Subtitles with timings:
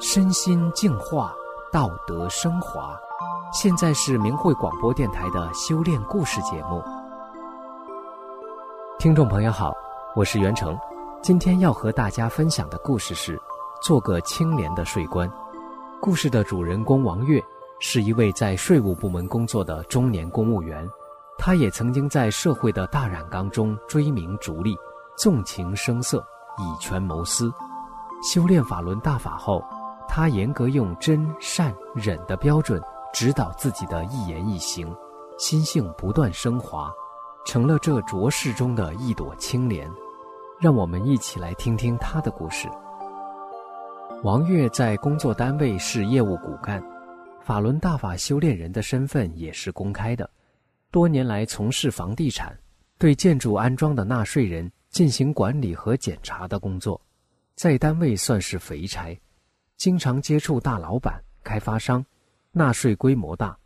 [0.00, 1.34] 身心净化，
[1.70, 2.98] 道德升华。
[3.52, 6.82] 现在是明慧广播电台的修炼故事节目。
[8.98, 9.72] 听众朋友好，
[10.16, 10.78] 我是袁成，
[11.22, 13.40] 今天要和大家分享的故事是：
[13.82, 15.30] 做个清廉的税官。
[16.00, 17.42] 故事的主人公王月
[17.78, 20.88] 是一位在税务部门工作的中年公务员，
[21.38, 24.76] 他也曾经在社会的大染缸中追名逐利，
[25.16, 26.24] 纵情声色，
[26.58, 27.52] 以权谋私。
[28.22, 29.62] 修炼法轮大法后。
[30.14, 32.78] 他严格用真善忍的标准
[33.14, 34.94] 指导自己的一言一行，
[35.38, 36.92] 心性不断升华，
[37.46, 39.90] 成了这浊世中的一朵清莲。
[40.60, 42.68] 让我们一起来听听他的故事。
[44.22, 46.84] 王月在工作单位是业务骨干，
[47.40, 50.28] 法轮大法修炼人的身份也是公开的，
[50.92, 52.54] 多年来从事房地产，
[52.98, 57.00] 对建筑安装的纳税人进行管理和检查的工作，
[57.54, 59.18] 在单位算是肥差。
[59.78, 62.04] 经常接触大老板、开发商，
[62.50, 63.56] 纳税规模大。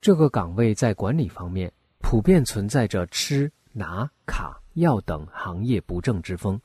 [0.00, 6.60] 这个岗位在管理方面普遍存在着吃、拿、卡、要等行业不正之风。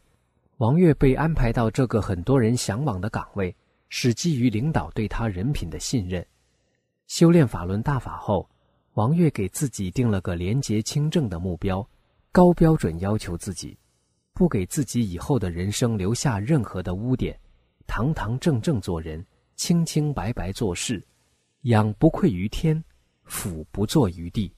[0.58, 3.56] 王月被安排到这个很多人向往的岗位，
[3.90, 6.26] 是基于领导对他人品的信任。
[7.06, 8.50] 修炼法轮大法后，
[8.96, 11.88] 王月给自己定了个廉洁清正的目标，
[12.32, 13.78] 高标准要求自己，
[14.34, 17.40] 不给自己以后的人生留下任何的污点。
[17.88, 19.26] 堂堂正正做人，
[19.56, 21.02] 清清白白做事，
[21.62, 22.84] 养不愧于天，
[23.24, 24.54] 俯不作于地。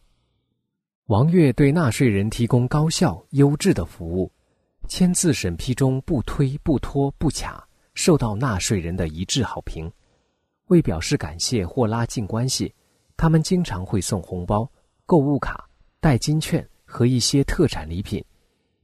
[1.07, 4.31] 王月对纳税人提供高效优质的服务，
[4.87, 9.91] 签字审批中不推不拖不卡，受到纳税人的一致好评。
[10.67, 12.73] 为表示感谢或拉近关系，
[13.17, 14.69] 他们经常会送红包、
[15.05, 15.69] 购物卡、
[15.99, 18.23] 代金券和一些特产礼品。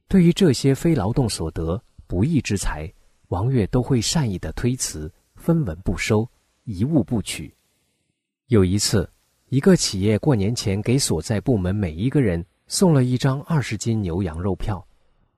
[0.08, 2.92] 对于这些非劳动所得、不义之财。
[3.28, 6.28] 王月都会善意的推辞，分文不收，
[6.64, 7.54] 一物不取。
[8.48, 9.08] 有一次，
[9.50, 14.84] 一个企业过年前给所在部门每一个人送了一张二十斤牛羊肉票，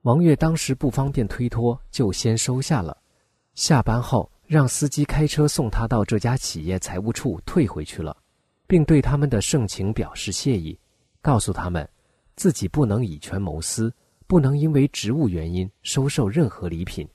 [0.01, 2.97] 王月当时不方便推脱，就先收下了。
[3.53, 8.17] 下班后，让司机开车送他到这家企业财务处退回去了，
[8.73, 10.75] 并对他们的盛情表示谢意，
[11.21, 11.87] 告诉他们，
[12.35, 13.93] 自己不能以权谋私，
[14.25, 17.07] 不能因为职务原因收受任何礼品。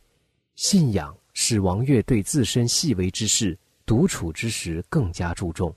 [0.54, 5.74] 信仰使王月对自身细微之事、独处之时更加注重。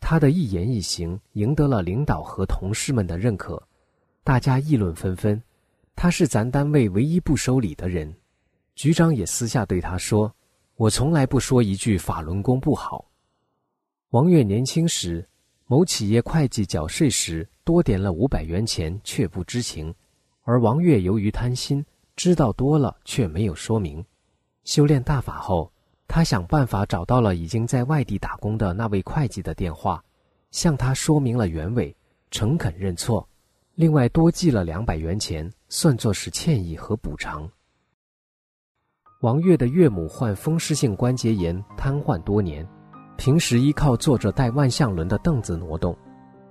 [0.00, 3.62] 他的一言一行赢得了领导和同事们的认可，
[4.24, 5.40] 大家议论纷纷。
[5.94, 8.12] 他是咱单位唯一不收礼的人。
[8.74, 10.34] 局长也私下对他说
[10.74, 13.08] ：“我从来不说一句法轮功不好。”
[14.12, 15.26] 王月年轻时，
[15.66, 19.94] 某企业会计缴税时多点了五百元钱，却不知情，
[20.42, 21.82] 而王月由于贪心，
[22.14, 24.04] 知道多了却没有说明。
[24.64, 25.72] 修炼大法后，
[26.06, 30.04] 他想办法找到了已经在外地打工的那位会计的电话，
[30.50, 31.96] 向他说明了原委，
[32.30, 33.26] 诚恳认错，
[33.76, 37.50] 另外多寄了两百元钱，算作是歉意和补偿。
[39.22, 42.68] 王月的岳母患风湿性关节炎，瘫痪多年，
[43.16, 45.96] 平时依靠坐着带万向轮的凳子挪动，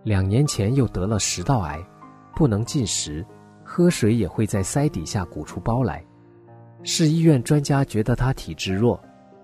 [0.03, 1.79] 两年前又得了食道癌，
[2.35, 3.25] 不能进食，
[3.63, 6.03] 喝水也会在腮底下鼓出包来。
[6.83, 8.99] 市医院专家觉得他体质弱，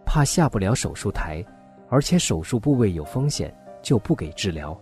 [0.05, 1.45] 怕下不了手术台，
[1.89, 3.53] 而且手术部位有风险，
[3.83, 4.75] 就不给治疗。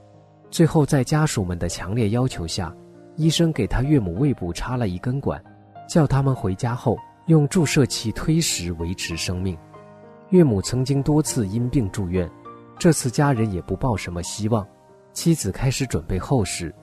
[0.51, 2.73] 最后在家属们的强烈要求下，
[3.15, 5.43] 医生给他岳母胃部插了一根管，
[5.89, 9.57] 叫他们回家后用注射器推食维持生命。
[10.35, 12.29] 岳母曾经多次因病住院，
[12.77, 14.67] 这次家人也不抱什么希望，
[15.13, 16.75] 妻子开始准备后事。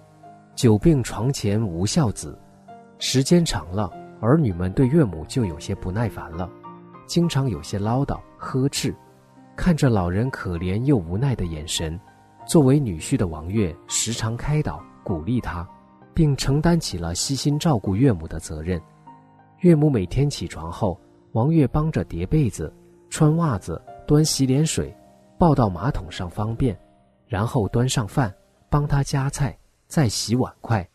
[0.55, 2.39] 久病床前无孝子，
[2.99, 3.91] 时间长了。
[4.23, 6.49] 儿女们对岳母就有些不耐烦了，
[7.07, 8.95] 经常有些唠叨呵斥。
[9.55, 12.01] 看着老人可怜又无奈的眼神，
[12.47, 15.69] 作为女婿的王月时常开导鼓励他，
[16.15, 18.81] 并承担起了悉心照顾岳母的责任。
[19.59, 20.99] 岳母每天起床后，
[21.33, 22.73] 王月帮着叠被子、
[23.13, 24.91] 穿袜子、端洗脸水，
[25.39, 26.75] 抱到马桶上方便，
[27.27, 28.35] 然后端上饭，
[28.71, 29.55] 帮他夹菜，
[29.87, 30.89] 再洗碗筷。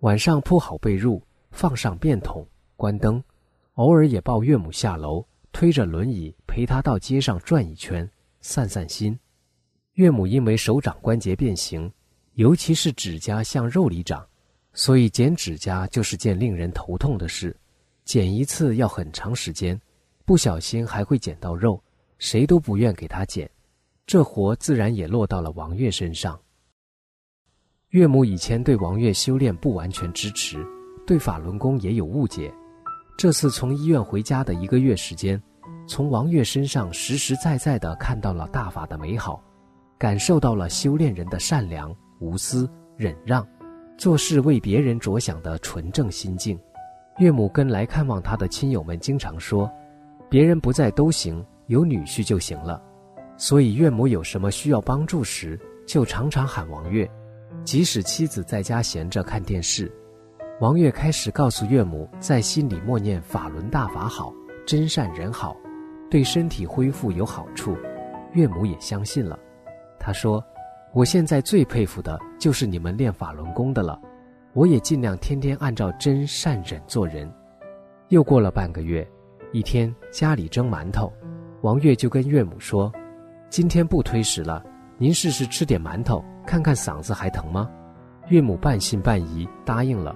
[0.00, 1.22] 晚上铺好被褥，
[1.52, 2.44] 放上便桶。
[2.74, 3.22] 关灯，
[3.74, 8.10] 偶尔也抱岳母下楼，推着轮椅陪她到街上转一圈，
[8.40, 9.16] 散散心。
[9.92, 11.88] 岳母因为手掌关节变形，
[12.32, 14.26] 尤其是指甲向肉里长，
[14.72, 17.56] 所以剪指甲就是件令人头痛的事。
[18.04, 19.80] 剪一次要很长时间，
[20.24, 21.82] 不小心还会剪到肉，
[22.18, 23.50] 谁都不愿给他剪。
[24.06, 26.38] 这活自然也落到了王月身上。
[27.90, 30.64] 岳母以前对王月修炼不完全支持。
[31.06, 32.50] 对法轮功也有误解。
[33.16, 35.40] 这次从医院回家的一个月时间，
[35.86, 39.44] 从王月身上实实在在地看到了大法的美好，
[39.98, 42.66] 感受到了修炼人的善良、无私、
[42.96, 43.46] 忍让，
[43.98, 46.58] 做事为别人着想的纯正心境。
[47.18, 49.70] 岳母跟来看望他的亲友们经常说
[50.28, 52.82] ：“别人不在都行，有女婿就行了。”
[53.36, 57.08] 所以岳母有什么需要帮助时，就常常喊王月。
[57.64, 59.90] 即使妻子在家闲着看电视，
[60.60, 64.32] 王月开始告诉岳母，在心里默念“法轮大法好，
[64.66, 65.56] 真善人好”，
[66.10, 67.76] 对身体恢复有好处。
[68.34, 69.38] 岳母也相信了。
[69.98, 70.44] 他说
[70.92, 74.00] ：“我现在最佩服的就是你们练法轮功的了。”
[74.54, 77.28] 我也尽量天天按照真善忍做人。
[78.10, 79.04] 又过了半个月，
[79.54, 81.12] 一天家里蒸馒头，
[81.62, 82.92] 王月就跟岳母说
[83.48, 84.60] ：“今天不推食了，
[84.98, 87.70] 您试试吃点馒头，看看嗓子还疼吗？”
[88.30, 90.12] 岳母半信半疑答应了，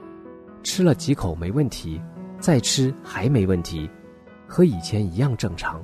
[0.64, 2.02] 吃了几口没问题，
[2.40, 3.88] 再吃还没问题，
[4.44, 5.80] 和以前一样正常。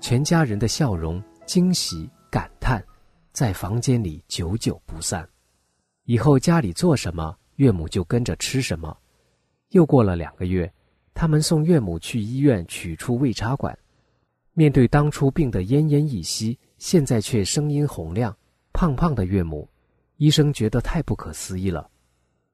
[0.00, 2.84] 全家人的笑容、惊喜、感叹，
[3.30, 5.24] 在房间里久久不散。
[6.06, 7.36] 以后家里做什么？
[7.54, 8.96] 岳母就跟着吃什么。
[9.70, 10.68] 又过了两个月，
[11.14, 13.76] 他们送岳母去医院取出胃插管。
[14.52, 18.36] 面对当初病得奄奄一息，现在却声音洪亮、
[18.72, 19.68] 胖胖的岳母，
[20.16, 21.88] 医生觉得太不可思议了。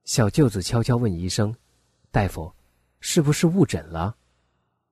[0.04, 1.54] 小舅子悄悄问医生
[2.12, 2.52] ：“大夫，
[3.00, 4.14] 是不是误诊了？”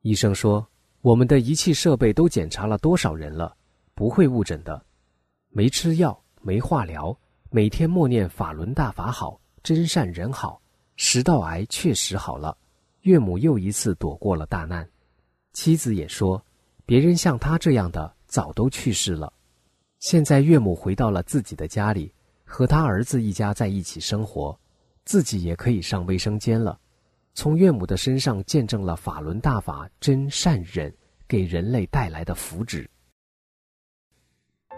[0.03, 0.67] 医生说
[1.01, 3.57] ：“我们的仪器设备都检查了多少人了，
[3.95, 4.85] 不会误诊的。
[5.51, 7.19] 没吃药，没化疗，
[7.51, 10.63] 每天默念法轮大法好。”真善人好，
[10.97, 12.57] 食道癌确实好了，
[13.03, 14.89] 岳母又一次躲过了大难。
[15.53, 16.45] 妻子也说，
[16.85, 19.33] 别人像他这样的早都去世了。
[19.99, 22.13] 现在岳母回到了自己的家里，
[22.45, 24.59] 和他儿子一家在一起生活，
[25.05, 26.79] 自己也可以上卫生间了。
[27.35, 30.93] 从岳母的身上见证了法轮大法真善忍
[31.27, 32.87] 给人类带来的福祉。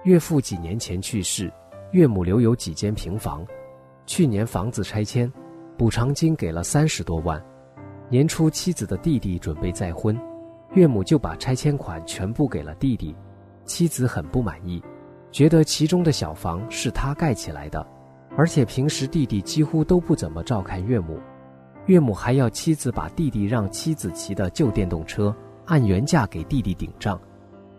[0.04, 1.52] 岳父几年前去世，
[1.92, 3.46] 岳母留有几间平房。
[4.06, 5.30] 去年房子拆迁，
[5.76, 7.42] 补偿金给了三十多万。
[8.10, 10.20] 年初妻子的弟弟准备再婚，
[10.74, 13.14] 岳母就把拆迁款全部给了弟弟。
[13.64, 14.82] 妻子很不满意，
[15.30, 17.86] 觉得其中的小房是他盖起来的，
[18.36, 21.20] 而且平时弟弟几乎都不怎么照看岳母。
[21.86, 25.32] 岳母还要妻子把弟弟让妻子骑的旧电动车
[25.66, 27.18] 按原价给弟弟顶账。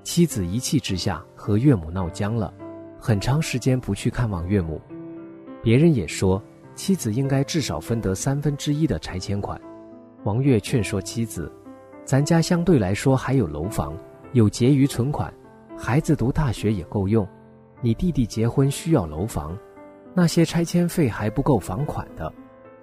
[0.02, 2.54] 妻子一气之下和岳母闹僵了，
[2.98, 4.82] 很长时间不去看望岳母。
[5.62, 6.42] 别人也说，
[6.74, 9.60] 妻子应该至少分得三分之一的拆迁款。
[10.24, 11.52] 王月劝说妻子
[12.06, 13.98] ：“咱家相对来说还有楼房，
[14.34, 15.34] 有结余存款，
[15.76, 17.28] 孩子读大学也够用。
[17.82, 19.58] 你弟弟结婚需要楼房，
[20.14, 22.32] 那些拆迁费还不够房款的，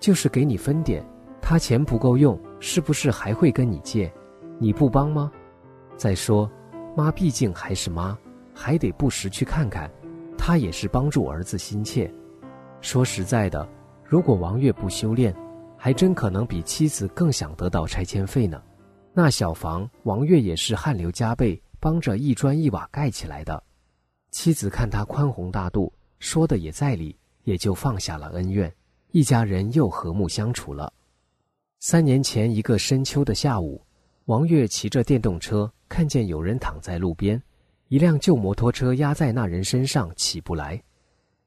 [0.00, 1.04] 就是给你分点，
[1.40, 4.12] 他钱不够用，是不是还会跟你借？
[4.58, 5.30] 你不帮吗？
[5.96, 6.50] 再说，
[6.96, 8.18] 妈毕竟还是妈，
[8.52, 9.88] 还得不时去看看，
[10.36, 12.12] 她也是帮助儿子心切。”
[12.82, 13.68] 说实在的，
[14.04, 15.32] 如果王月不修炼，
[15.78, 18.60] 还真可能比妻子更想得到拆迁费呢。
[19.14, 23.62] 那小房，王月也是汗流浃背帮着一砖一瓦盖起来的。
[24.30, 28.72] 妻子看他宽宏大度，说的也在理，也就放下了恩怨，
[29.12, 30.92] 一家人又和睦相处了。
[31.80, 33.80] 三年前一个深秋的下午，
[34.26, 37.40] 王月骑着电动车，看见有人躺在路边，
[37.88, 40.80] 一辆旧摩托车压在那人身上，起不来。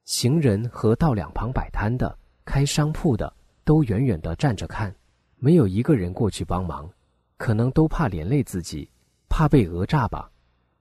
[0.06, 3.32] 行人和道两旁摆摊的、开商铺的
[3.64, 4.94] 都远远地站着看，
[5.38, 6.90] 没有一个人过去帮忙，
[7.38, 8.90] 可能都怕连累自己，
[9.30, 10.32] 怕被讹诈吧。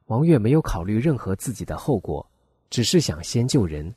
[0.06, 2.26] 王月没有考虑任何自己的后果，
[2.68, 3.94] 只是想先救人。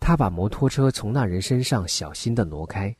[0.00, 2.94] 他把摩托车从那人身上小心地挪开，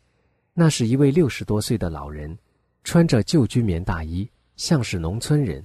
[0.52, 2.38] 那是一位六十多岁的老人，
[2.82, 5.62] 穿着旧军棉大衣，像是农村人。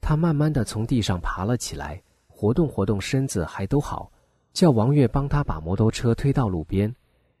[0.00, 4.10] 他慢慢地从地上爬了起来，活动活动身子，还都好。
[4.52, 6.94] 叫王月帮他把摩托车推到路边，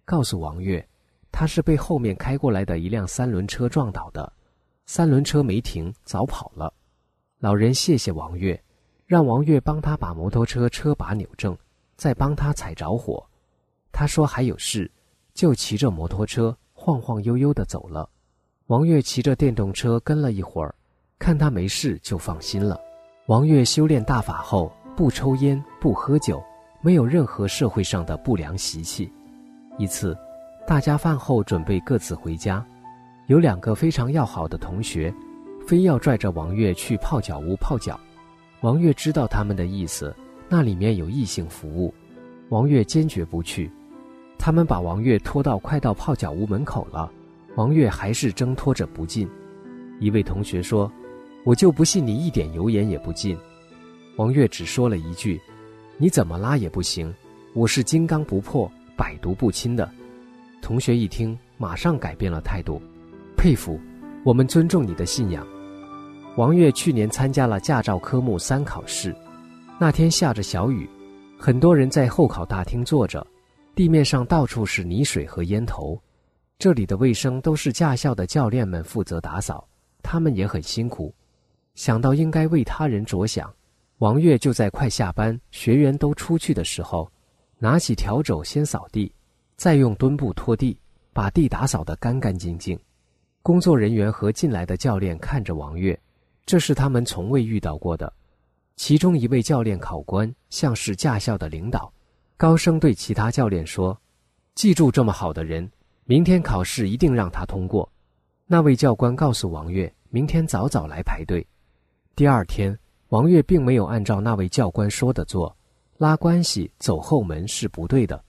[0.04, 0.86] 告诉王月，
[1.32, 4.32] 他是被后面开过来的一辆三轮车撞倒的，
[4.86, 6.72] 三轮车没停，早跑了。
[7.38, 8.62] 老人谢谢王月，
[9.06, 11.56] 让王月帮他把摩托车车把扭正，
[11.96, 13.24] 再帮他踩着火。
[13.92, 14.90] 他说还有事，
[15.32, 18.08] 就骑着摩托车晃晃悠悠的走了。
[18.66, 20.74] 王月骑着电动车跟了一会儿，
[21.18, 22.78] 看他没事就放心了。
[23.26, 26.42] 王月修炼大法后，不抽烟，不喝酒。
[26.82, 29.12] 没有任何社会上的不良习气。
[29.76, 30.16] 一次，
[30.70, 32.64] 大家饭后准备各自回家，
[33.26, 35.12] 有两个非常要好的同学，
[35.66, 37.98] 非要拽着王月去泡脚屋泡脚。
[38.60, 40.14] 王月知道他们的意思，
[40.48, 41.92] 那里面有异性服务，
[42.50, 43.68] 王月坚决不去。
[44.38, 47.10] 他们把王月拖到快到泡脚屋门口了，
[47.56, 49.28] 王月还是挣脱着不进。
[49.98, 50.88] 一位同学说
[51.42, 53.36] ：“我就不信你一点油盐也不进。”
[54.14, 55.40] 王月只说了一句
[55.98, 57.12] ：“你怎么拉也不行，
[57.54, 59.90] 我是金刚不破、百毒不侵的。”
[60.60, 62.80] 同学一听，马上改变了态度，
[63.36, 63.78] 佩服，
[64.24, 65.46] 我们尊重你的信仰。
[66.36, 69.14] 王月去年参加了驾照科目三考试，
[69.80, 70.88] 那天下着小雨，
[71.38, 73.26] 很多人在候考大厅坐着，
[73.74, 76.00] 地面上到处是泥水和烟头，
[76.58, 79.66] 这里的卫生都是驾校的教练们负责打扫，
[80.02, 81.12] 他们也很辛苦。
[81.74, 83.52] 想到应该为他人着想，
[83.98, 87.10] 王月就在快下班、学员都出去的时候，
[87.58, 89.12] 拿起笤帚先扫地，
[89.60, 90.74] 再用墩布拖地，
[91.12, 92.80] 把地打扫得干干净净。
[93.42, 96.00] 工作人员和进来的教练看着王月。
[96.46, 98.10] 这是他们从未遇到过的。
[98.76, 101.92] 其中一位教练考官像是驾校的领导，
[102.38, 103.94] 高声对其他教练说
[104.56, 105.70] ：“记住，这么好的人，
[106.04, 107.86] 明天考试一定让他通过。”
[108.48, 111.46] 那位教官告诉王月：“明天早早来排队。”
[112.16, 112.74] 第二天，
[113.08, 115.54] 王月并没有按照那位教官说的做，
[115.98, 118.24] 拉关系走后门是不对的。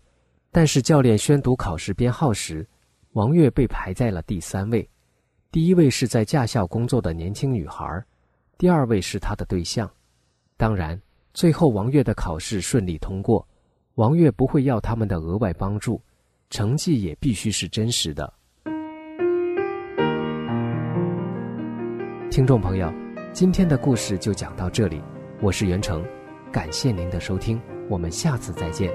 [0.52, 2.68] 但是教练宣读考试编号时，
[3.14, 4.88] 王月被排在了第三位。
[5.50, 8.04] 第一位是在驾校工作的年轻女孩。
[8.58, 9.90] 第二位是他的对象，
[10.58, 11.02] 当然，
[11.34, 13.48] 最后王月的考试顺利通过，
[13.96, 16.02] 王月不会要他们的额外帮助，
[16.50, 18.32] 成绩也必须是真实的。
[22.30, 22.94] 听众朋友，
[23.34, 25.02] 今天的故事就讲到这里，
[25.42, 26.06] 我是袁成，
[26.52, 28.92] 感谢您的收听，我们下次再见。